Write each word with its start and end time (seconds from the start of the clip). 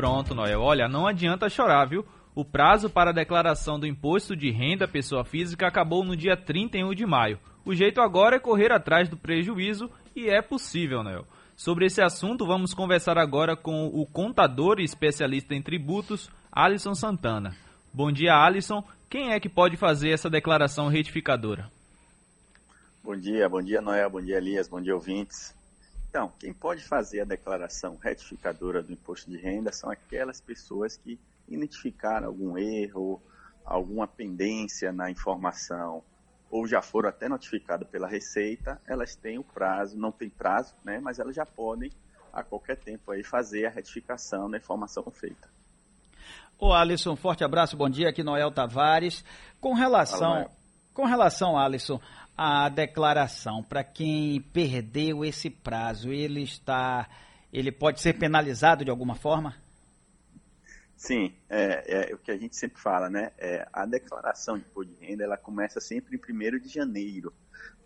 Pronto, 0.00 0.34
Noel. 0.34 0.62
Olha, 0.62 0.88
não 0.88 1.06
adianta 1.06 1.50
chorar, 1.50 1.84
viu? 1.84 2.06
O 2.34 2.42
prazo 2.42 2.88
para 2.88 3.10
a 3.10 3.12
declaração 3.12 3.78
do 3.78 3.86
imposto 3.86 4.34
de 4.34 4.50
renda 4.50 4.88
pessoa 4.88 5.26
física 5.26 5.66
acabou 5.66 6.02
no 6.02 6.16
dia 6.16 6.34
31 6.38 6.94
de 6.94 7.04
maio. 7.04 7.38
O 7.66 7.74
jeito 7.74 8.00
agora 8.00 8.36
é 8.36 8.40
correr 8.40 8.72
atrás 8.72 9.10
do 9.10 9.18
prejuízo 9.18 9.90
e 10.16 10.30
é 10.30 10.40
possível, 10.40 11.02
Noel. 11.02 11.26
Sobre 11.54 11.84
esse 11.84 12.00
assunto, 12.00 12.46
vamos 12.46 12.72
conversar 12.72 13.18
agora 13.18 13.54
com 13.54 13.88
o 13.88 14.06
contador 14.06 14.80
e 14.80 14.84
especialista 14.84 15.54
em 15.54 15.60
tributos, 15.60 16.30
Alisson 16.50 16.94
Santana. 16.94 17.54
Bom 17.92 18.10
dia, 18.10 18.32
Alisson. 18.32 18.82
Quem 19.10 19.32
é 19.32 19.38
que 19.38 19.50
pode 19.50 19.76
fazer 19.76 20.12
essa 20.12 20.30
declaração 20.30 20.88
retificadora? 20.88 21.70
Bom 23.04 23.16
dia, 23.18 23.46
bom 23.50 23.60
dia, 23.60 23.82
Noel, 23.82 24.08
bom 24.08 24.22
dia, 24.22 24.38
Elias, 24.38 24.66
bom 24.66 24.80
dia, 24.80 24.94
ouvintes. 24.94 25.54
Então, 26.10 26.32
quem 26.40 26.52
pode 26.52 26.82
fazer 26.82 27.20
a 27.20 27.24
declaração 27.24 27.96
retificadora 27.96 28.82
do 28.82 28.92
imposto 28.92 29.30
de 29.30 29.36
renda 29.36 29.70
são 29.70 29.88
aquelas 29.88 30.40
pessoas 30.40 30.96
que 30.96 31.16
identificaram 31.48 32.26
algum 32.26 32.58
erro, 32.58 33.22
alguma 33.64 34.08
pendência 34.08 34.90
na 34.90 35.08
informação, 35.08 36.02
ou 36.50 36.66
já 36.66 36.82
foram 36.82 37.08
até 37.08 37.28
notificadas 37.28 37.88
pela 37.88 38.08
Receita, 38.08 38.82
elas 38.88 39.14
têm 39.14 39.38
o 39.38 39.44
prazo, 39.44 39.96
não 39.96 40.10
tem 40.10 40.28
prazo, 40.28 40.74
né, 40.84 40.98
mas 40.98 41.20
elas 41.20 41.36
já 41.36 41.46
podem 41.46 41.92
a 42.32 42.42
qualquer 42.42 42.76
tempo 42.76 43.12
aí 43.12 43.22
fazer 43.22 43.66
a 43.66 43.70
retificação 43.70 44.50
da 44.50 44.58
informação 44.58 45.04
feita. 45.12 45.48
Ô 46.58 46.72
Alisson, 46.72 47.14
forte 47.14 47.44
abraço, 47.44 47.76
bom 47.76 47.88
dia, 47.88 48.08
aqui 48.08 48.24
Noel 48.24 48.50
Tavares. 48.50 49.24
Com 49.60 49.74
relação, 49.74 50.32
Fala, 50.32 50.50
com 50.92 51.04
relação, 51.04 51.56
Alisson, 51.56 52.00
à 52.36 52.68
declaração, 52.68 53.62
para 53.62 53.84
quem 53.84 54.40
perdeu 54.40 55.24
esse 55.24 55.50
prazo, 55.50 56.12
ele 56.12 56.42
está, 56.42 57.08
ele 57.52 57.70
pode 57.70 58.00
ser 58.00 58.14
penalizado 58.14 58.84
de 58.84 58.90
alguma 58.90 59.14
forma? 59.14 59.54
Sim, 61.00 61.34
é, 61.48 62.10
é, 62.10 62.14
o 62.14 62.18
que 62.18 62.30
a 62.30 62.36
gente 62.36 62.54
sempre 62.54 62.78
fala, 62.78 63.08
né? 63.08 63.32
É, 63.38 63.66
a 63.72 63.86
declaração 63.86 64.58
de 64.58 64.64
imposto 64.66 64.92
de 64.92 65.06
renda 65.06 65.24
ela 65.24 65.38
começa 65.38 65.80
sempre 65.80 66.14
em 66.14 66.56
1 66.56 66.58
de 66.58 66.68
janeiro, 66.68 67.32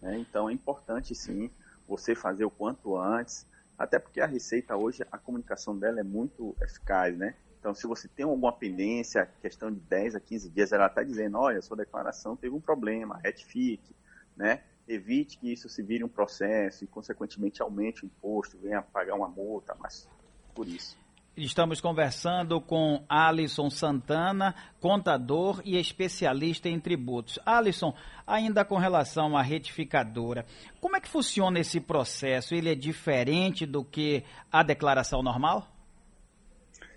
Né? 0.00 0.16
Então 0.18 0.48
é 0.48 0.52
importante 0.54 1.14
sim 1.14 1.50
você 1.86 2.14
fazer 2.14 2.46
o 2.46 2.50
quanto 2.50 2.96
antes, 2.96 3.44
até 3.78 3.98
porque 3.98 4.20
a 4.20 4.26
Receita 4.26 4.76
hoje, 4.76 5.04
a 5.10 5.18
comunicação 5.18 5.76
dela 5.76 6.00
é 6.00 6.02
muito 6.02 6.56
eficaz, 6.60 7.16
né? 7.16 7.34
Então, 7.58 7.74
se 7.74 7.86
você 7.86 8.08
tem 8.08 8.24
alguma 8.24 8.52
pendência, 8.52 9.30
questão 9.40 9.70
de 9.70 9.78
10 9.80 10.16
a 10.16 10.20
15 10.20 10.50
dias, 10.50 10.72
ela 10.72 10.86
está 10.86 11.02
dizendo, 11.02 11.38
olha, 11.38 11.62
sua 11.62 11.76
declaração 11.76 12.36
teve 12.36 12.54
um 12.54 12.60
problema, 12.60 13.20
retifique, 13.22 13.94
né? 14.36 14.64
Evite 14.88 15.38
que 15.38 15.52
isso 15.52 15.68
se 15.68 15.80
vire 15.80 16.02
um 16.02 16.08
processo 16.08 16.82
e, 16.82 16.88
consequentemente, 16.88 17.62
aumente 17.62 18.04
o 18.04 18.06
imposto, 18.06 18.58
venha 18.58 18.82
pagar 18.82 19.14
uma 19.14 19.28
multa, 19.28 19.76
mas 19.78 20.08
por 20.54 20.66
isso. 20.66 20.98
Estamos 21.34 21.80
conversando 21.80 22.60
com 22.60 23.02
Alisson 23.08 23.70
Santana, 23.70 24.54
contador 24.78 25.62
e 25.64 25.78
especialista 25.78 26.68
em 26.68 26.78
tributos. 26.78 27.38
Alisson, 27.46 27.94
ainda 28.26 28.66
com 28.66 28.76
relação 28.76 29.34
à 29.34 29.40
retificadora, 29.40 30.44
como 30.78 30.94
é 30.94 31.00
que 31.00 31.08
funciona 31.08 31.58
esse 31.58 31.80
processo? 31.80 32.54
Ele 32.54 32.70
é 32.70 32.74
diferente 32.74 33.64
do 33.64 33.82
que 33.82 34.22
a 34.52 34.62
declaração 34.62 35.22
normal? 35.22 35.66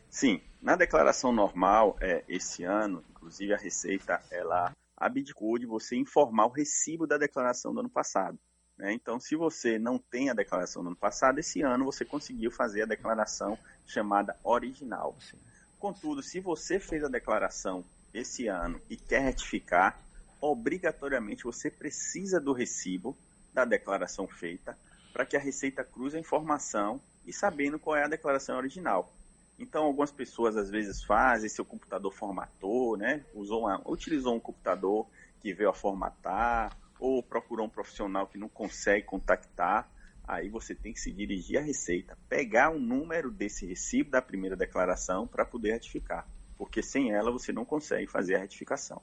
Sim, 0.09 0.41
na 0.61 0.75
declaração 0.75 1.31
normal, 1.31 1.95
é, 2.01 2.21
esse 2.27 2.65
ano, 2.65 3.05
inclusive 3.11 3.53
a 3.53 3.57
Receita, 3.57 4.21
ela 4.29 4.73
abdicou 4.97 5.57
de 5.57 5.65
você 5.65 5.95
informar 5.95 6.47
o 6.47 6.51
recibo 6.51 7.07
da 7.07 7.17
declaração 7.17 7.73
do 7.73 7.79
ano 7.79 7.89
passado. 7.89 8.37
Né? 8.77 8.93
Então, 8.93 9.19
se 9.19 9.35
você 9.35 9.79
não 9.79 9.97
tem 9.97 10.29
a 10.29 10.33
declaração 10.33 10.83
do 10.83 10.87
ano 10.87 10.95
passado, 10.95 11.39
esse 11.39 11.61
ano 11.61 11.85
você 11.85 12.03
conseguiu 12.03 12.51
fazer 12.51 12.83
a 12.83 12.87
declaração 12.87 13.57
chamada 13.85 14.35
original. 14.43 15.15
Sim. 15.19 15.37
Contudo, 15.79 16.21
se 16.21 16.39
você 16.39 16.79
fez 16.79 17.03
a 17.03 17.07
declaração 17.07 17.83
esse 18.13 18.47
ano 18.47 18.81
e 18.89 18.97
quer 18.97 19.21
retificar, 19.21 19.99
obrigatoriamente 20.41 21.43
você 21.43 21.69
precisa 21.69 22.39
do 22.39 22.53
recibo 22.53 23.15
da 23.53 23.65
declaração 23.65 24.27
feita 24.27 24.77
para 25.15 25.25
que 25.25 25.37
a 25.37 25.39
Receita 25.39 25.81
cruze 25.81 26.17
a 26.17 26.19
informação 26.19 26.99
e 27.25 27.31
sabendo 27.31 27.79
qual 27.79 27.95
é 27.95 28.03
a 28.03 28.07
declaração 28.09 28.57
original. 28.57 29.13
Então, 29.57 29.85
algumas 29.85 30.11
pessoas 30.11 30.57
às 30.57 30.69
vezes 30.69 31.01
fazem, 31.05 31.47
seu 31.47 31.63
computador 31.63 32.11
formatou, 32.11 32.97
né? 32.97 33.23
Usou 33.33 33.61
uma, 33.61 33.81
utilizou 33.89 34.35
um 34.35 34.39
computador 34.41 35.07
que 35.39 35.53
veio 35.53 35.69
a 35.69 35.73
formatar, 35.73 36.77
ou 36.99 37.21
procurou 37.21 37.65
um 37.65 37.69
profissional 37.69 38.27
que 38.27 38.37
não 38.37 38.49
consegue 38.49 39.05
contactar. 39.05 39.89
Aí 40.27 40.49
você 40.49 40.73
tem 40.73 40.91
que 40.91 40.99
se 40.99 41.11
dirigir 41.11 41.59
à 41.59 41.61
Receita, 41.61 42.17
pegar 42.27 42.71
o 42.71 42.79
número 42.79 43.29
desse 43.29 43.65
recibo 43.65 44.09
da 44.09 44.21
primeira 44.21 44.55
declaração 44.55 45.27
para 45.27 45.45
poder 45.45 45.73
retificar, 45.73 46.27
porque 46.57 46.81
sem 46.81 47.11
ela 47.11 47.31
você 47.31 47.53
não 47.53 47.63
consegue 47.63 48.07
fazer 48.07 48.35
a 48.35 48.39
retificação. 48.39 49.01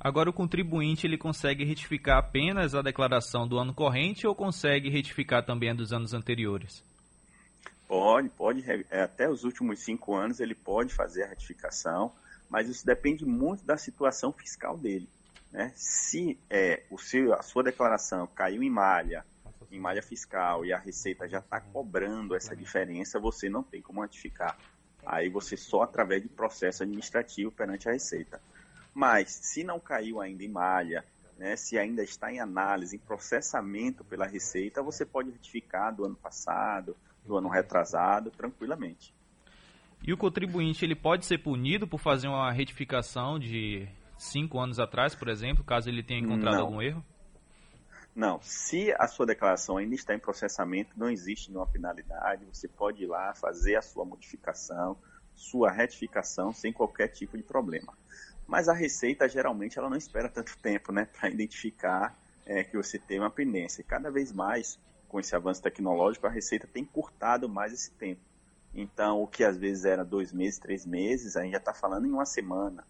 Agora 0.00 0.28
o 0.28 0.32
contribuinte 0.32 1.06
ele 1.06 1.16
consegue 1.16 1.64
retificar 1.64 2.18
apenas 2.18 2.74
a 2.74 2.82
declaração 2.82 3.46
do 3.46 3.58
ano 3.58 3.74
corrente 3.74 4.26
ou 4.26 4.34
consegue 4.34 4.90
retificar 4.90 5.44
também 5.44 5.70
a 5.70 5.74
dos 5.74 5.92
anos 5.92 6.12
anteriores? 6.12 6.84
Pode, 7.86 8.28
pode, 8.30 8.64
é, 8.90 9.02
até 9.02 9.28
os 9.28 9.44
últimos 9.44 9.80
cinco 9.80 10.14
anos 10.14 10.40
ele 10.40 10.54
pode 10.54 10.92
fazer 10.92 11.24
a 11.24 11.28
retificação, 11.28 12.12
mas 12.50 12.68
isso 12.68 12.84
depende 12.84 13.24
muito 13.24 13.64
da 13.64 13.76
situação 13.76 14.32
fiscal 14.32 14.76
dele. 14.76 15.08
Né? 15.54 15.70
Se 15.76 16.36
é, 16.50 16.82
o 16.90 16.98
seu, 16.98 17.32
a 17.32 17.40
sua 17.40 17.62
declaração 17.62 18.26
caiu 18.26 18.60
em 18.60 18.68
malha, 18.68 19.24
em 19.70 19.78
malha 19.78 20.02
fiscal, 20.02 20.66
e 20.66 20.72
a 20.72 20.78
Receita 20.78 21.28
já 21.28 21.38
está 21.38 21.60
cobrando 21.60 22.34
essa 22.34 22.56
diferença, 22.56 23.20
você 23.20 23.48
não 23.48 23.62
tem 23.62 23.80
como 23.80 24.02
retificar. 24.02 24.58
Aí 25.06 25.28
você 25.28 25.56
só 25.56 25.82
através 25.82 26.22
de 26.22 26.28
processo 26.28 26.82
administrativo 26.82 27.52
perante 27.52 27.88
a 27.88 27.92
Receita. 27.92 28.42
Mas 28.92 29.30
se 29.30 29.62
não 29.62 29.78
caiu 29.78 30.20
ainda 30.20 30.42
em 30.42 30.48
malha, 30.48 31.04
né, 31.38 31.54
se 31.54 31.78
ainda 31.78 32.02
está 32.02 32.32
em 32.32 32.40
análise, 32.40 32.96
em 32.96 32.98
processamento 32.98 34.02
pela 34.02 34.26
Receita, 34.26 34.82
você 34.82 35.06
pode 35.06 35.30
retificar 35.30 35.94
do 35.94 36.04
ano 36.04 36.16
passado, 36.16 36.96
do 37.24 37.36
ano 37.36 37.48
retrasado, 37.48 38.32
tranquilamente. 38.32 39.14
E 40.02 40.12
o 40.12 40.16
contribuinte 40.16 40.84
ele 40.84 40.96
pode 40.96 41.24
ser 41.24 41.38
punido 41.38 41.86
por 41.86 42.00
fazer 42.00 42.26
uma 42.26 42.50
retificação 42.50 43.38
de 43.38 43.88
cinco 44.18 44.58
anos 44.58 44.78
atrás, 44.78 45.14
por 45.14 45.28
exemplo, 45.28 45.64
caso 45.64 45.88
ele 45.88 46.02
tenha 46.02 46.20
encontrado 46.20 46.54
não. 46.54 46.62
algum 46.62 46.82
erro? 46.82 47.04
Não. 48.14 48.40
Se 48.42 48.92
a 48.98 49.08
sua 49.08 49.26
declaração 49.26 49.76
ainda 49.76 49.94
está 49.94 50.14
em 50.14 50.18
processamento, 50.18 50.92
não 50.96 51.10
existe 51.10 51.50
nenhuma 51.50 51.66
penalidade. 51.66 52.44
Você 52.44 52.68
pode 52.68 53.02
ir 53.02 53.06
lá 53.06 53.34
fazer 53.34 53.76
a 53.76 53.82
sua 53.82 54.04
modificação, 54.04 54.96
sua 55.34 55.70
retificação 55.70 56.52
sem 56.52 56.72
qualquer 56.72 57.08
tipo 57.08 57.36
de 57.36 57.42
problema. 57.42 57.92
Mas 58.46 58.68
a 58.68 58.74
Receita 58.74 59.28
geralmente 59.28 59.78
ela 59.78 59.88
não 59.88 59.96
espera 59.96 60.28
tanto 60.28 60.56
tempo, 60.58 60.92
né, 60.92 61.06
para 61.06 61.30
identificar 61.30 62.16
é, 62.46 62.62
que 62.62 62.76
você 62.76 62.98
tem 62.98 63.18
uma 63.18 63.30
pendência. 63.30 63.80
E 63.80 63.84
cada 63.84 64.10
vez 64.10 64.32
mais 64.32 64.78
com 65.08 65.18
esse 65.18 65.34
avanço 65.34 65.62
tecnológico, 65.62 66.26
a 66.26 66.30
Receita 66.30 66.66
tem 66.66 66.84
curtado 66.84 67.48
mais 67.48 67.72
esse 67.72 67.90
tempo. 67.92 68.20
Então, 68.74 69.22
o 69.22 69.26
que 69.26 69.44
às 69.44 69.56
vezes 69.56 69.84
era 69.84 70.04
dois 70.04 70.32
meses, 70.32 70.58
três 70.58 70.84
meses, 70.84 71.36
a 71.36 71.42
gente 71.42 71.52
já 71.52 71.58
está 71.58 71.72
falando 71.72 72.06
em 72.06 72.10
uma 72.10 72.26
semana. 72.26 72.84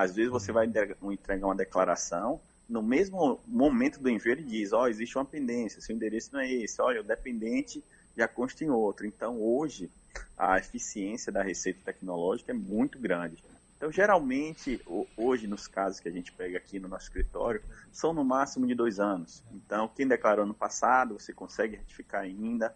Às 0.00 0.14
vezes 0.16 0.30
você 0.30 0.50
vai 0.50 0.66
entregar 1.02 1.46
uma 1.46 1.54
declaração, 1.54 2.40
no 2.66 2.82
mesmo 2.82 3.38
momento 3.46 4.00
do 4.00 4.08
envio 4.08 4.32
ele 4.32 4.42
diz, 4.42 4.72
ó, 4.72 4.84
oh, 4.84 4.88
existe 4.88 5.18
uma 5.18 5.26
pendência, 5.26 5.82
seu 5.82 5.94
endereço 5.94 6.30
não 6.32 6.40
é 6.40 6.50
esse, 6.50 6.80
olha, 6.80 7.02
o 7.02 7.04
dependente 7.04 7.84
já 8.16 8.26
consta 8.26 8.64
em 8.64 8.70
outro. 8.70 9.06
Então, 9.06 9.38
hoje, 9.38 9.90
a 10.38 10.56
eficiência 10.56 11.30
da 11.30 11.42
receita 11.42 11.80
tecnológica 11.84 12.50
é 12.50 12.54
muito 12.54 12.98
grande. 12.98 13.44
Então, 13.76 13.92
geralmente, 13.92 14.80
hoje, 15.18 15.46
nos 15.46 15.68
casos 15.68 16.00
que 16.00 16.08
a 16.08 16.12
gente 16.12 16.32
pega 16.32 16.56
aqui 16.56 16.80
no 16.80 16.88
nosso 16.88 17.04
escritório, 17.04 17.62
são 17.92 18.14
no 18.14 18.24
máximo 18.24 18.66
de 18.66 18.74
dois 18.74 18.98
anos. 18.98 19.42
Então, 19.52 19.86
quem 19.94 20.08
declarou 20.08 20.46
no 20.46 20.54
passado, 20.54 21.20
você 21.20 21.34
consegue 21.34 21.76
retificar 21.76 22.22
ainda. 22.22 22.74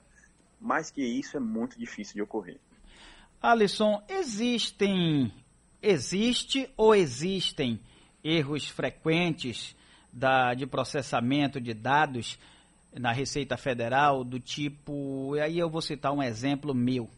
Mais 0.61 0.91
que 0.91 1.03
isso, 1.03 1.39
é 1.39 1.41
muito 1.41 1.79
difícil 1.79 2.17
de 2.17 2.23
ocorrer. 2.23 2.61
Alisson, 3.41 4.03
existem, 4.11 5.33
existe 5.85 6.69
ou 6.77 6.95
existem 6.95 7.79
erros 8.23 8.67
frequentes 8.67 9.77
da, 10.13 10.55
de 10.55 10.67
processamento 10.67 11.61
de 11.61 11.75
dados 11.75 12.39
na 12.93 13.13
Receita 13.13 13.57
Federal 13.57 14.25
do 14.25 14.41
tipo, 14.41 15.37
e 15.37 15.41
aí 15.41 15.59
eu 15.59 15.69
vou 15.69 15.83
citar 15.83 16.13
um 16.13 16.23
exemplo 16.23 16.75
meu. 16.75 17.09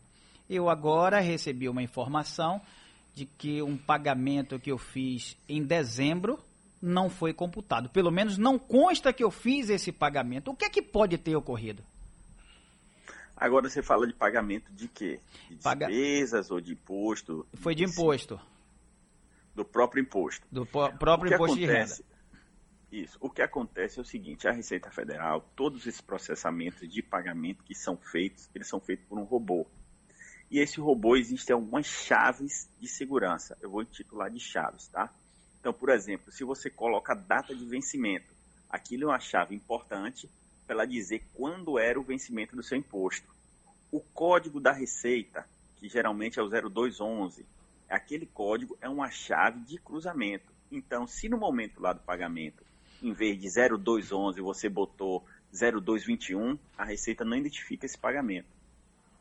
Eu 0.49 0.69
agora 0.69 1.21
recebi 1.21 1.69
uma 1.69 1.83
informação 1.83 2.61
de 3.15 3.25
que 3.25 3.63
um 3.63 3.77
pagamento 3.77 4.59
que 4.59 4.71
eu 4.71 4.79
fiz 4.79 5.37
em 5.49 5.63
dezembro 5.63 6.39
não 6.81 7.09
foi 7.09 7.33
computado. 7.33 7.89
Pelo 7.89 8.11
menos 8.11 8.37
não 8.37 8.59
consta 8.59 9.13
que 9.13 9.25
eu 9.25 9.31
fiz 9.31 9.71
esse 9.71 9.93
pagamento. 9.93 10.51
O 10.51 10.57
que 10.57 10.65
é 10.65 10.71
que 10.71 10.83
pode 10.83 11.19
ter 11.19 11.37
ocorrido? 11.37 11.83
Agora 13.37 13.69
você 13.69 13.83
fala 13.83 14.07
de 14.07 14.15
pagamento 14.15 14.73
de 14.73 14.89
quê? 14.89 15.21
De 15.51 15.57
Paga... 15.57 15.87
despesas 15.87 16.51
ou 16.51 16.61
de 16.61 16.73
imposto? 16.73 17.47
Foi 17.55 17.75
de 17.75 17.85
imposto. 17.85 18.41
Do 19.57 19.65
próprio 19.65 20.03
imposto. 20.03 20.47
Do 20.53 20.67
próprio 20.67 21.35
imposto 21.35 21.57
acontece, 21.57 21.57
de 21.57 21.67
renda. 21.67 22.17
Isso. 22.93 23.19
O 23.21 23.31
que 23.31 23.41
acontece 23.41 23.99
é 23.99 24.03
o 24.03 24.05
seguinte, 24.05 24.47
a 24.47 24.53
Receita 24.53 24.91
Federal, 24.91 25.41
todos 25.57 25.87
esses 25.87 26.01
processamentos 26.01 26.87
de 26.87 27.03
pagamento 27.03 27.65
que 27.65 27.75
são 27.75 27.97
feitos, 27.97 28.51
eles 28.55 28.69
são 28.69 28.79
feitos 28.79 29.07
por 29.07 29.19
um 29.19 29.25
robô. 29.25 29.67
E 30.51 30.61
esse 30.61 30.79
robô 30.79 31.17
existe 31.17 31.51
algumas 31.53 31.87
chaves 31.87 32.69
de 32.79 32.87
segurança. 32.87 33.57
Eu 33.63 33.71
vou 33.71 33.81
intitular 33.81 34.31
de 34.31 34.39
chaves, 34.39 34.89
tá? 34.89 35.11
Então, 35.59 35.73
por 35.73 35.89
exemplo, 35.89 36.31
se 36.31 36.45
você 36.45 36.69
coloca 36.69 37.15
a 37.15 37.17
data 37.17 37.55
de 37.55 37.65
vencimento, 37.65 38.33
aquilo 38.69 39.05
é 39.05 39.07
uma 39.07 39.19
chave 39.19 39.55
importante 39.55 40.31
para 40.67 40.77
ela 40.77 40.87
dizer 40.87 41.25
quando 41.33 41.79
era 41.79 41.99
o 41.99 42.03
vencimento 42.03 42.55
do 42.55 42.63
seu 42.63 42.77
imposto. 42.77 43.35
O 43.91 44.01
código 44.01 44.61
da 44.61 44.71
Receita, 44.71 45.49
que 45.77 45.89
geralmente 45.89 46.39
é 46.39 46.43
o 46.43 46.49
0211, 46.49 47.47
aquele 47.89 48.27
código 48.27 48.77
é 48.81 48.89
uma 48.89 49.11
chave 49.11 49.61
de 49.61 49.79
cruzamento. 49.79 50.53
Então, 50.71 51.07
se 51.07 51.29
no 51.29 51.39
momento 51.39 51.81
lá 51.81 51.93
do 51.93 52.01
pagamento, 52.01 52.65
em 53.03 53.13
vez 53.13 53.39
de 53.39 53.49
0211 53.49 54.41
você 54.41 54.69
botou 54.69 55.25
0221, 55.53 56.59
a 56.77 56.85
Receita 56.85 57.25
não 57.25 57.37
identifica 57.37 57.87
esse 57.87 57.97
pagamento. 57.97 58.49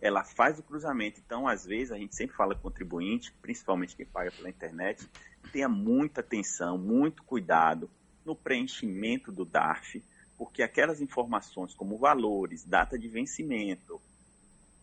Ela 0.01 0.23
faz 0.23 0.59
o 0.59 0.63
cruzamento. 0.63 1.21
Então, 1.25 1.47
às 1.47 1.65
vezes, 1.65 1.91
a 1.91 1.97
gente 1.97 2.15
sempre 2.15 2.35
fala 2.35 2.55
contribuinte, 2.55 3.31
principalmente 3.41 3.95
quem 3.95 4.05
paga 4.05 4.31
pela 4.31 4.49
internet, 4.49 5.07
tenha 5.51 5.69
muita 5.69 6.21
atenção, 6.21 6.77
muito 6.77 7.23
cuidado 7.23 7.89
no 8.25 8.35
preenchimento 8.35 9.31
do 9.31 9.45
DARF, 9.45 10.03
porque 10.37 10.61
aquelas 10.63 10.99
informações 10.99 11.73
como 11.73 11.97
valores, 11.97 12.65
data 12.65 12.97
de 12.97 13.07
vencimento, 13.07 14.01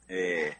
é, 0.09 0.57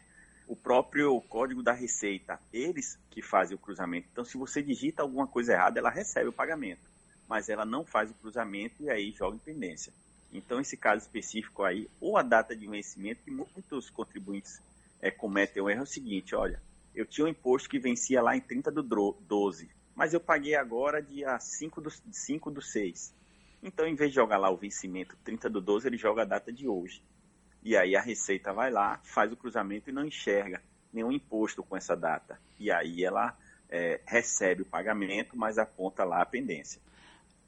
o 0.47 0.55
próprio 0.55 1.19
código 1.21 1.63
da 1.63 1.73
receita, 1.73 2.39
eles 2.51 2.97
que 3.09 3.21
fazem 3.21 3.55
o 3.55 3.59
cruzamento. 3.59 4.07
Então, 4.11 4.25
se 4.25 4.37
você 4.37 4.61
digita 4.61 5.01
alguma 5.01 5.27
coisa 5.27 5.53
errada, 5.53 5.79
ela 5.79 5.89
recebe 5.89 6.29
o 6.29 6.33
pagamento, 6.33 6.81
mas 7.27 7.49
ela 7.49 7.65
não 7.65 7.85
faz 7.85 8.11
o 8.11 8.15
cruzamento 8.15 8.81
e 8.81 8.89
aí 8.89 9.11
joga 9.11 9.35
em 9.35 9.39
pendência. 9.39 9.93
Então, 10.31 10.59
esse 10.59 10.75
caso 10.75 11.03
específico 11.03 11.63
aí, 11.63 11.87
ou 12.01 12.17
a 12.17 12.23
data 12.23 12.55
de 12.55 12.67
vencimento, 12.67 13.21
que 13.23 13.31
muitos 13.31 13.89
contribuintes 13.89 14.61
é, 14.99 15.11
cometem 15.11 15.61
o 15.61 15.69
erro 15.69 15.81
é 15.81 15.83
o 15.83 15.87
seguinte, 15.87 16.33
olha, 16.33 16.61
eu 16.95 17.05
tinha 17.05 17.25
um 17.25 17.29
imposto 17.29 17.69
que 17.69 17.79
vencia 17.79 18.21
lá 18.21 18.35
em 18.35 18.41
30 18.41 18.71
do 18.71 18.81
12, 18.81 19.69
mas 19.95 20.13
eu 20.13 20.19
paguei 20.19 20.55
agora 20.55 21.01
dia 21.01 21.37
5 21.39 21.81
do, 21.81 21.89
5 21.89 22.51
do 22.51 22.61
6. 22.61 23.13
Então, 23.61 23.85
em 23.85 23.95
vez 23.95 24.11
de 24.11 24.15
jogar 24.15 24.37
lá 24.37 24.49
o 24.49 24.57
vencimento 24.57 25.15
30 25.23 25.49
do 25.49 25.61
12, 25.61 25.87
ele 25.87 25.97
joga 25.97 26.23
a 26.23 26.25
data 26.25 26.51
de 26.51 26.67
hoje. 26.67 27.01
E 27.63 27.77
aí 27.77 27.95
a 27.95 28.01
Receita 28.01 28.51
vai 28.51 28.69
lá, 28.69 28.99
faz 29.03 29.31
o 29.31 29.37
cruzamento 29.37 29.89
e 29.89 29.93
não 29.93 30.05
enxerga 30.05 30.61
nenhum 30.91 31.11
imposto 31.11 31.63
com 31.63 31.75
essa 31.75 31.95
data. 31.95 32.39
E 32.59 32.71
aí 32.71 33.03
ela 33.03 33.35
é, 33.69 34.01
recebe 34.05 34.61
o 34.61 34.65
pagamento, 34.65 35.37
mas 35.37 35.57
aponta 35.57 36.03
lá 36.03 36.21
a 36.21 36.25
pendência. 36.25 36.81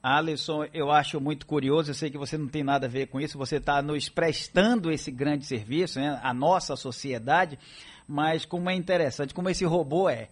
Alisson, 0.02 0.66
eu 0.72 0.92
acho 0.92 1.20
muito 1.20 1.48
curioso, 1.48 1.90
eu 1.90 1.96
sei 1.96 2.12
que 2.12 2.18
você 2.18 2.38
não 2.38 2.48
tem 2.48 2.64
nada 2.64 2.86
a 2.86 2.90
ver 2.90 3.08
com 3.08 3.20
isso, 3.20 3.40
você 3.40 3.58
está 3.58 3.82
nos 3.82 4.08
prestando 4.08 4.92
esse 4.92 5.10
grande 5.10 5.46
serviço, 5.46 6.00
né, 6.00 6.20
a 6.22 6.32
nossa 6.32 6.76
sociedade, 6.76 7.58
mas 8.08 8.46
como 8.46 8.70
é 8.70 8.76
interessante, 8.76 9.34
como 9.34 9.50
esse 9.50 9.66
robô 9.66 10.08
é. 10.08 10.30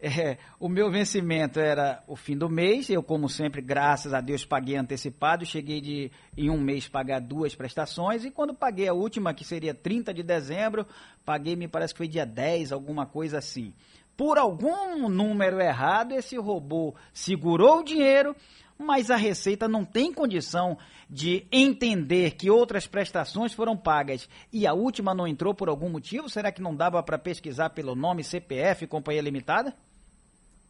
É, 0.00 0.36
o 0.60 0.68
meu 0.68 0.90
vencimento 0.90 1.58
era 1.58 2.02
o 2.06 2.16
fim 2.16 2.36
do 2.36 2.48
mês, 2.48 2.90
eu, 2.90 3.02
como 3.02 3.28
sempre, 3.28 3.62
graças 3.62 4.12
a 4.12 4.20
Deus, 4.20 4.44
paguei 4.44 4.76
antecipado, 4.76 5.46
cheguei 5.46 5.80
de, 5.80 6.10
em 6.36 6.50
um 6.50 6.60
mês, 6.60 6.86
pagar 6.86 7.20
duas 7.20 7.54
prestações, 7.54 8.24
e 8.24 8.30
quando 8.30 8.52
paguei 8.52 8.88
a 8.88 8.92
última, 8.92 9.32
que 9.32 9.44
seria 9.44 9.72
30 9.72 10.12
de 10.12 10.22
dezembro, 10.22 10.86
paguei, 11.24 11.56
me 11.56 11.68
parece 11.68 11.94
que 11.94 11.98
foi 11.98 12.08
dia 12.08 12.26
10, 12.26 12.72
alguma 12.72 13.06
coisa 13.06 13.38
assim. 13.38 13.72
Por 14.16 14.38
algum 14.38 15.08
número 15.08 15.60
errado, 15.60 16.12
esse 16.12 16.36
robô 16.36 16.94
segurou 17.12 17.80
o 17.80 17.84
dinheiro, 17.84 18.36
mas 18.78 19.10
a 19.10 19.16
Receita 19.16 19.68
não 19.68 19.84
tem 19.84 20.12
condição 20.12 20.78
de 21.08 21.46
entender 21.50 22.32
que 22.32 22.50
outras 22.50 22.86
prestações 22.86 23.52
foram 23.52 23.76
pagas 23.76 24.28
e 24.52 24.66
a 24.66 24.72
última 24.72 25.14
não 25.14 25.26
entrou 25.26 25.54
por 25.54 25.68
algum 25.68 25.88
motivo? 25.88 26.28
Será 26.28 26.52
que 26.52 26.62
não 26.62 26.74
dava 26.74 27.02
para 27.02 27.18
pesquisar 27.18 27.70
pelo 27.70 27.94
nome 27.94 28.22
CPF 28.22 28.86
Companhia 28.86 29.22
Limitada? 29.22 29.74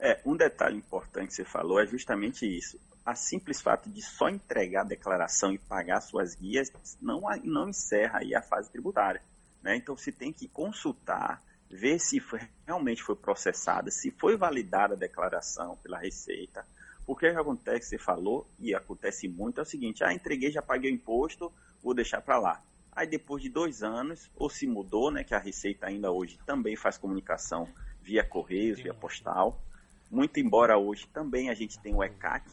É, 0.00 0.20
um 0.24 0.36
detalhe 0.36 0.76
importante 0.76 1.28
que 1.28 1.34
você 1.34 1.44
falou 1.44 1.80
é 1.80 1.86
justamente 1.86 2.46
isso. 2.46 2.78
A 3.08 3.14
simples 3.14 3.62
fato 3.62 3.88
de 3.88 4.02
só 4.02 4.28
entregar 4.28 4.82
a 4.82 4.84
declaração 4.84 5.50
e 5.50 5.56
pagar 5.56 6.02
suas 6.02 6.34
guias 6.34 6.70
não, 7.00 7.22
não 7.42 7.70
encerra 7.70 8.18
aí 8.18 8.34
a 8.34 8.42
fase 8.42 8.70
tributária. 8.70 9.22
Né? 9.62 9.76
Então 9.76 9.96
você 9.96 10.12
tem 10.12 10.30
que 10.30 10.46
consultar, 10.46 11.42
ver 11.70 11.98
se 12.00 12.20
foi, 12.20 12.38
realmente 12.66 13.02
foi 13.02 13.16
processada, 13.16 13.90
se 13.90 14.10
foi 14.10 14.36
validada 14.36 14.92
a 14.92 14.98
declaração 14.98 15.74
pela 15.78 15.96
Receita. 15.96 16.66
Porque 17.06 17.26
o 17.26 17.32
que 17.32 17.40
acontece, 17.40 17.88
você 17.88 17.96
falou, 17.96 18.46
e 18.58 18.74
acontece 18.74 19.26
muito, 19.26 19.58
é 19.58 19.62
o 19.62 19.64
seguinte, 19.64 20.04
ah, 20.04 20.12
entreguei, 20.12 20.50
já 20.50 20.60
paguei 20.60 20.90
o 20.90 20.94
imposto, 20.94 21.50
vou 21.82 21.94
deixar 21.94 22.20
para 22.20 22.38
lá. 22.38 22.62
Aí 22.92 23.06
depois 23.06 23.42
de 23.42 23.48
dois 23.48 23.82
anos, 23.82 24.30
ou 24.36 24.50
se 24.50 24.66
mudou, 24.66 25.10
né, 25.10 25.24
que 25.24 25.34
a 25.34 25.38
Receita 25.38 25.86
ainda 25.86 26.12
hoje 26.12 26.38
também 26.44 26.76
faz 26.76 26.98
comunicação 26.98 27.66
via 28.02 28.22
correios, 28.22 28.78
via 28.78 28.92
postal. 28.92 29.58
Muito 30.10 30.38
embora 30.38 30.76
hoje 30.76 31.06
também 31.06 31.48
a 31.48 31.54
gente 31.54 31.80
tenha 31.80 31.96
o 31.96 32.04
ECAC, 32.04 32.44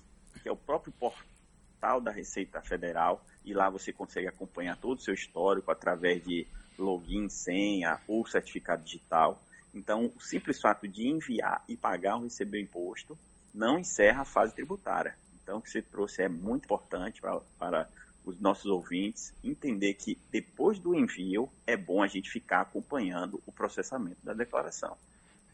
que 0.45 0.49
é 0.49 0.51
o 0.51 0.55
próprio 0.55 0.93
portal 0.93 1.99
da 1.99 2.11
Receita 2.11 2.61
Federal, 2.61 3.25
e 3.43 3.51
lá 3.51 3.67
você 3.67 3.91
consegue 3.91 4.27
acompanhar 4.27 4.77
todo 4.77 4.99
o 4.99 5.01
seu 5.01 5.15
histórico 5.15 5.71
através 5.71 6.23
de 6.23 6.45
login, 6.77 7.27
senha 7.29 7.99
ou 8.07 8.27
certificado 8.27 8.83
digital. 8.83 9.41
Então, 9.73 10.11
o 10.15 10.21
simples 10.21 10.61
fato 10.61 10.87
de 10.87 11.07
enviar 11.07 11.63
e 11.67 11.75
pagar 11.75 12.17
ou 12.17 12.25
receber 12.25 12.59
o 12.59 12.61
imposto 12.61 13.17
não 13.51 13.79
encerra 13.79 14.21
a 14.21 14.25
fase 14.25 14.53
tributária. 14.53 15.17
Então, 15.41 15.57
o 15.57 15.61
que 15.63 15.71
você 15.71 15.81
trouxe 15.81 16.21
é 16.21 16.29
muito 16.29 16.65
importante 16.65 17.19
para, 17.57 17.89
os 18.23 18.39
nossos 18.39 18.67
ouvintes 18.67 19.33
entender 19.43 19.95
que 19.95 20.15
depois 20.29 20.77
do 20.77 20.93
envio 20.93 21.49
é 21.65 21.75
bom 21.75 22.03
a 22.03 22.07
gente 22.07 22.29
ficar 22.29 22.61
acompanhando 22.61 23.41
o 23.47 23.51
processamento 23.51 24.23
da 24.23 24.33
declaração. 24.33 24.95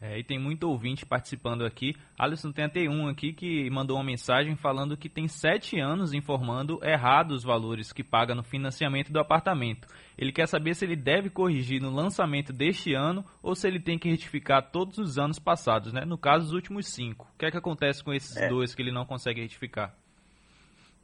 É, 0.02 0.18
e 0.18 0.24
tem 0.24 0.36
muito 0.36 0.64
ouvinte 0.64 1.06
participando 1.06 1.64
aqui. 1.64 1.94
Alisson 2.18 2.50
tem 2.50 2.64
até 2.64 2.80
um 2.88 3.06
aqui 3.06 3.32
que 3.32 3.70
mandou 3.70 3.96
uma 3.96 4.02
mensagem 4.02 4.56
falando 4.56 4.96
que 4.96 5.08
tem 5.08 5.28
sete 5.28 5.78
anos 5.78 6.12
informando 6.12 6.80
errado 6.82 7.30
os 7.30 7.44
valores 7.44 7.92
que 7.92 8.02
paga 8.02 8.34
no 8.34 8.42
financiamento 8.42 9.12
do 9.12 9.20
apartamento. 9.20 9.86
Ele 10.18 10.32
quer 10.32 10.48
saber 10.48 10.74
se 10.74 10.84
ele 10.84 10.96
deve 10.96 11.30
corrigir 11.30 11.80
no 11.80 11.88
lançamento 11.88 12.52
deste 12.52 12.92
ano 12.92 13.24
ou 13.40 13.54
se 13.54 13.68
ele 13.68 13.78
tem 13.78 13.96
que 13.96 14.10
retificar 14.10 14.72
todos 14.72 14.98
os 14.98 15.18
anos 15.18 15.38
passados, 15.38 15.92
né? 15.92 16.04
No 16.04 16.18
caso, 16.18 16.46
os 16.46 16.52
últimos 16.52 16.88
cinco. 16.88 17.30
O 17.32 17.38
que 17.38 17.46
é 17.46 17.52
que 17.52 17.56
acontece 17.56 18.02
com 18.02 18.12
esses 18.12 18.36
é. 18.36 18.48
dois 18.48 18.74
que 18.74 18.82
ele 18.82 18.90
não 18.90 19.06
consegue 19.06 19.40
retificar? 19.40 19.96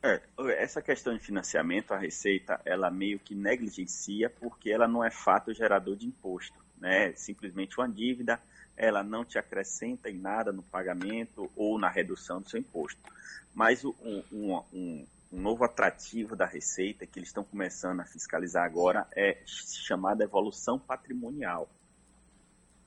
É, 0.02 0.20
essa 0.60 0.82
questão 0.82 1.14
de 1.14 1.20
financiamento, 1.20 1.92
a 1.94 1.98
Receita, 1.98 2.60
ela 2.64 2.90
meio 2.90 3.20
que 3.20 3.36
negligencia 3.36 4.28
porque 4.28 4.72
ela 4.72 4.88
não 4.88 5.04
é 5.04 5.10
fato 5.10 5.54
gerador 5.54 5.94
de 5.94 6.04
imposto, 6.04 6.58
né? 6.80 7.12
Simplesmente 7.14 7.78
uma 7.78 7.88
dívida 7.88 8.40
ela 8.78 9.02
não 9.02 9.25
te 9.25 9.38
acrescenta 9.38 10.08
em 10.08 10.16
nada 10.16 10.52
no 10.52 10.62
pagamento 10.62 11.50
ou 11.56 11.78
na 11.78 11.88
redução 11.88 12.40
do 12.40 12.49
seu 12.49 12.61
imposto. 12.61 13.00
Mas 13.52 13.85
um, 13.85 14.23
um, 14.32 14.62
um, 14.73 15.06
novo 15.32 15.64
atrativo 15.64 16.37
da 16.37 16.47
Receita, 16.47 17.04
que 17.04 17.18
eles 17.18 17.28
estão 17.28 17.42
começando 17.42 18.00
a 18.00 18.04
fiscalizar 18.04 18.64
agora, 18.64 19.06
é 19.14 19.42
chamada 19.44 20.23
evolução 20.23 20.78
patrimonial. 20.78 21.68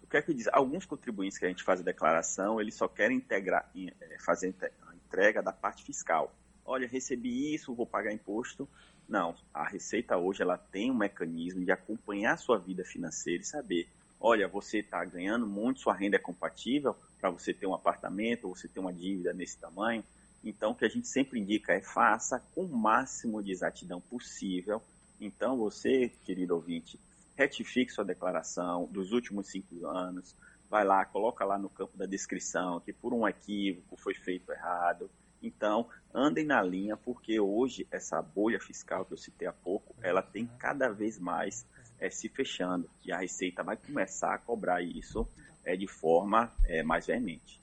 O 0.02 0.08
que 0.08 0.18
é 0.18 0.22
que 0.22 0.34
diz? 0.34 0.48
Alguns 0.48 0.86
contribuintes 0.86 1.38
que 1.38 1.46
a 1.46 1.50
gente 1.50 1.64
faz 1.64 1.82
a 1.82 1.84
declaração, 1.84 2.60
eles 2.60 2.76
só 2.76 2.88
querem 2.88 3.18
integrar, 3.18 3.70
é, 3.76 4.18
fazer 4.20 4.56
a 4.88 4.96
entrega 4.96 5.44
da 5.44 5.52
parte 5.52 5.84
fiscal. 5.84 6.34
Olha, 6.66 6.88
recebi 6.88 7.54
isso, 7.54 7.76
vou 7.76 7.86
pagar 7.86 8.14
imposto. 8.14 8.68
Não, 9.08 9.36
a 9.54 9.68
Receita 9.68 10.18
hoje 10.18 10.42
ela 10.42 10.58
tem 10.58 10.90
um 10.90 10.98
mecanismo 10.98 11.66
de 11.66 11.72
acompanhar 11.72 12.34
a 12.34 12.38
sua 12.38 12.58
vida 12.58 12.86
financeira 12.86 13.42
e 13.42 13.46
saber 13.46 13.90
olha, 14.22 14.48
você 14.48 14.78
está 14.78 15.04
ganhando 15.04 15.48
muito, 15.48 15.82
sua 15.82 15.94
renda 15.94 16.16
é 16.16 16.20
compatível 16.20 16.96
para 17.20 17.32
você 17.32 17.54
ter 17.54 17.66
um 17.66 17.74
apartamento, 17.74 18.48
ou 18.48 18.56
você 18.56 18.68
ter 18.68 18.80
uma 18.80 18.94
dívida 18.94 19.34
nesse 19.34 19.58
tamanho. 19.58 20.04
Então, 20.44 20.72
o 20.72 20.76
que 20.76 20.86
a 20.86 20.90
gente 20.90 21.08
sempre 21.08 21.40
indica 21.40 21.74
é 21.74 21.82
faça 21.82 22.40
com 22.54 22.66
o 22.66 22.78
máximo 22.78 23.44
de 23.44 23.52
exatidão 23.52 24.00
possível. 24.00 24.82
Então, 25.20 25.58
você, 25.58 26.12
querido 26.24 26.56
ouvinte, 26.56 27.00
retifique 27.36 27.92
sua 27.92 28.06
declaração 28.06 28.86
dos 28.92 29.12
últimos 29.12 29.48
cinco 29.48 29.86
anos, 29.88 30.36
vai 30.70 30.86
lá, 30.86 31.04
coloca 31.04 31.44
lá 31.44 31.58
no 31.58 31.70
campo 31.70 31.98
da 31.98 32.06
descrição 32.06 32.80
que 32.80 32.94
por 32.94 33.14
um 33.14 33.28
equívoco 33.28 33.98
foi 33.98 34.14
feito 34.14 34.52
errado. 34.52 35.10
Então, 35.42 35.88
andem 36.14 36.46
na 36.46 36.62
linha, 36.62 36.96
porque 36.96 37.40
hoje 37.40 37.88
essa 37.92 38.22
bolha 38.22 38.60
fiscal 38.60 39.04
que 39.06 39.14
eu 39.14 39.18
citei 39.18 39.48
há 39.48 39.54
pouco, 39.54 39.96
ela 40.02 40.22
tem 40.22 40.48
cada 40.60 40.90
vez 40.90 41.20
mais 41.20 41.66
é, 42.02 42.10
se 42.10 42.28
fechando 42.28 42.90
e 43.06 43.14
a 43.14 43.20
Receita 43.20 43.64
vai 43.64 43.78
começar 43.78 44.34
a 44.34 44.40
cobrar 44.40 44.82
isso 44.82 45.26
é, 45.64 45.78
de 45.78 45.88
forma 45.88 46.52
é, 46.66 46.82
mais 46.82 47.06
veemente. 47.06 47.62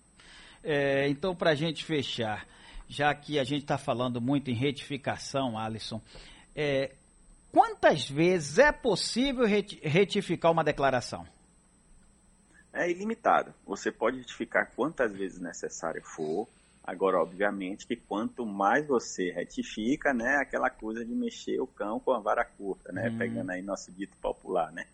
É, 0.63 1.09
então, 1.09 1.35
para 1.35 1.51
a 1.51 1.55
gente 1.55 1.85
fechar, 1.85 2.47
já 2.89 3.13
que 3.15 3.39
a 3.39 3.45
gente 3.45 3.63
está 3.63 3.77
falando 3.77 4.21
muito 4.21 4.51
em 4.51 4.55
retificação, 4.55 5.59
Alisson, 5.59 6.01
é, 6.55 6.93
quantas 7.53 8.09
vezes 8.09 8.59
é 8.59 8.71
possível 8.71 9.45
retificar 9.45 10.53
uma 10.53 10.63
declaração? 10.63 11.27
É 12.73 12.89
ilimitado. 12.89 13.53
Você 13.67 13.91
pode 13.91 14.19
retificar 14.19 14.71
quantas 14.77 15.13
vezes 15.13 15.41
necessário 15.41 16.03
for. 16.05 16.49
Agora, 16.89 17.21
obviamente, 17.21 17.87
que 17.87 17.95
quanto 17.95 18.47
mais 18.47 18.87
você 18.87 19.31
retifica, 19.31 20.15
né, 20.15 20.37
aquela 20.37 20.71
coisa 20.71 21.05
de 21.05 21.15
mexer 21.15 21.61
o 21.61 21.67
cão 21.67 22.01
com 22.01 22.13
a 22.13 22.19
vara 22.19 22.43
curta, 22.43 22.91
né, 22.91 23.11
hum. 23.11 23.19
pegando 23.19 23.51
aí 23.51 23.61
nosso 23.61 23.93
dito 23.93 24.17
popular, 24.17 24.73
né. 24.73 24.87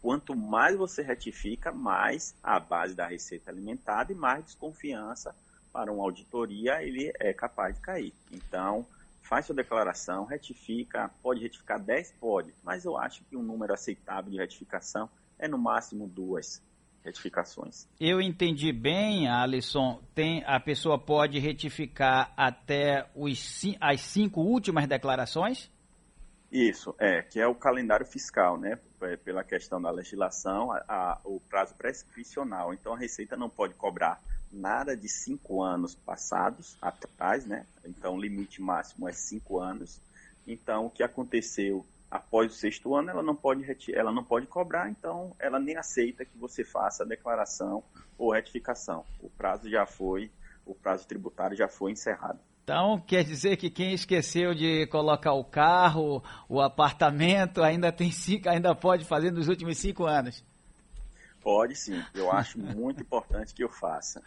Quanto 0.00 0.34
mais 0.34 0.74
você 0.74 1.02
retifica, 1.02 1.70
mais 1.70 2.34
a 2.42 2.58
base 2.58 2.94
da 2.94 3.06
receita 3.06 3.50
alimentada 3.50 4.10
e 4.10 4.14
mais 4.14 4.42
desconfiança 4.42 5.36
para 5.70 5.92
uma 5.92 6.02
auditoria 6.04 6.82
ele 6.82 7.12
é 7.20 7.34
capaz 7.34 7.74
de 7.74 7.80
cair. 7.82 8.14
Então, 8.32 8.86
faz 9.20 9.44
sua 9.44 9.54
declaração, 9.54 10.24
retifica, 10.24 11.10
pode 11.22 11.42
retificar 11.42 11.78
10? 11.78 12.12
Pode, 12.12 12.54
mas 12.64 12.86
eu 12.86 12.96
acho 12.96 13.22
que 13.24 13.36
um 13.36 13.42
número 13.42 13.74
aceitável 13.74 14.30
de 14.30 14.38
retificação 14.38 15.10
é 15.38 15.46
no 15.46 15.58
máximo 15.58 16.08
duas 16.08 16.62
retificações. 17.04 17.86
Eu 18.00 18.20
entendi 18.20 18.72
bem, 18.72 19.28
Alisson. 19.28 20.02
Tem, 20.14 20.42
a 20.46 20.58
pessoa 20.58 20.98
pode 20.98 21.38
retificar 21.38 22.32
até 22.36 23.06
os, 23.14 23.62
as 23.80 24.00
cinco 24.00 24.40
últimas 24.40 24.86
declarações? 24.86 25.70
Isso, 26.50 26.94
é, 26.98 27.20
que 27.20 27.40
é 27.40 27.46
o 27.46 27.54
calendário 27.54 28.06
fiscal, 28.06 28.56
né? 28.56 28.78
É, 29.02 29.16
pela 29.16 29.44
questão 29.44 29.82
da 29.82 29.90
legislação, 29.90 30.72
a, 30.72 30.84
a, 30.88 31.20
o 31.24 31.40
prazo 31.40 31.74
prescricional. 31.74 32.72
Então 32.72 32.94
a 32.94 32.98
Receita 32.98 33.36
não 33.36 33.50
pode 33.50 33.74
cobrar 33.74 34.20
nada 34.50 34.96
de 34.96 35.08
cinco 35.08 35.62
anos 35.62 35.94
passados 35.94 36.78
atrás, 36.80 37.44
né? 37.44 37.66
Então 37.84 38.14
o 38.14 38.20
limite 38.20 38.62
máximo 38.62 39.08
é 39.08 39.12
cinco 39.12 39.58
anos. 39.58 40.00
Então 40.46 40.86
o 40.86 40.90
que 40.90 41.02
aconteceu 41.02 41.84
após 42.14 42.52
o 42.52 42.54
sexto 42.54 42.94
ano, 42.94 43.10
ela 43.10 43.24
não 43.24 43.34
pode 43.34 43.66
ela 43.92 44.12
não 44.12 44.22
pode 44.22 44.46
cobrar, 44.46 44.88
então 44.88 45.32
ela 45.36 45.58
nem 45.58 45.76
aceita 45.76 46.24
que 46.24 46.38
você 46.38 46.62
faça 46.62 47.02
a 47.02 47.06
declaração 47.06 47.82
ou 48.16 48.32
retificação. 48.32 49.04
O 49.20 49.28
prazo 49.28 49.68
já 49.68 49.84
foi, 49.84 50.30
o 50.64 50.76
prazo 50.76 51.08
tributário 51.08 51.56
já 51.56 51.66
foi 51.66 51.90
encerrado. 51.90 52.38
Então, 52.62 53.00
quer 53.00 53.24
dizer 53.24 53.56
que 53.56 53.68
quem 53.68 53.92
esqueceu 53.92 54.54
de 54.54 54.86
colocar 54.86 55.32
o 55.32 55.44
carro, 55.44 56.22
o 56.48 56.60
apartamento, 56.60 57.62
ainda 57.62 57.90
tem 57.90 58.12
cinco, 58.12 58.48
ainda 58.48 58.74
pode 58.76 59.04
fazer 59.04 59.32
nos 59.32 59.48
últimos 59.48 59.76
cinco 59.76 60.06
anos? 60.06 60.44
Pode 61.42 61.74
sim. 61.74 62.00
Eu 62.14 62.30
acho 62.30 62.58
muito 62.58 63.02
importante 63.02 63.52
que 63.52 63.64
eu 63.64 63.68
faça. 63.68 64.22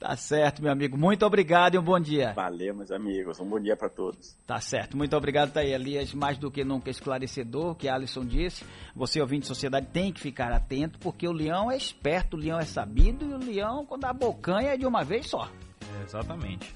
Tá 0.00 0.16
certo, 0.16 0.62
meu 0.62 0.72
amigo. 0.72 0.96
Muito 0.96 1.26
obrigado 1.26 1.74
e 1.74 1.78
um 1.78 1.82
bom 1.82 2.00
dia. 2.00 2.32
Valeu, 2.32 2.74
meus 2.74 2.90
amigos. 2.90 3.38
Um 3.38 3.44
bom 3.44 3.60
dia 3.60 3.76
para 3.76 3.90
todos. 3.90 4.34
Tá 4.46 4.58
certo. 4.58 4.96
Muito 4.96 5.14
obrigado, 5.14 5.52
tá 5.52 5.60
aí, 5.60 5.74
Elias. 5.74 6.14
Mais 6.14 6.38
do 6.38 6.50
que 6.50 6.64
nunca 6.64 6.88
esclarecedor, 6.88 7.74
que 7.74 7.86
Alisson 7.86 8.24
disse. 8.24 8.64
Você, 8.96 9.20
ouvinte 9.20 9.42
de 9.42 9.48
sociedade, 9.48 9.88
tem 9.92 10.10
que 10.10 10.18
ficar 10.18 10.52
atento, 10.52 10.98
porque 11.00 11.28
o 11.28 11.32
leão 11.32 11.70
é 11.70 11.76
esperto, 11.76 12.34
o 12.34 12.40
leão 12.40 12.58
é 12.58 12.64
sabido 12.64 13.26
e 13.26 13.34
o 13.34 13.38
leão, 13.38 13.84
quando 13.84 14.06
a 14.06 14.12
bocanha, 14.14 14.70
é 14.70 14.76
de 14.78 14.86
uma 14.86 15.04
vez 15.04 15.28
só. 15.28 15.50
É, 16.00 16.02
exatamente. 16.02 16.74